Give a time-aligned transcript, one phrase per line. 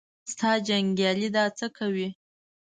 [0.31, 2.09] ستا جنګیالي دا څه کوي.